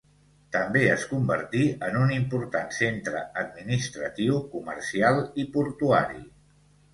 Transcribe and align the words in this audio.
També 0.53 0.79
es 0.93 1.01
convertí 1.09 1.65
en 1.87 1.99
un 2.03 2.13
important 2.15 2.73
centre 2.77 3.21
administratiu, 3.43 4.41
comercial 4.57 5.23
i 5.45 5.47
portuari. 5.59 6.27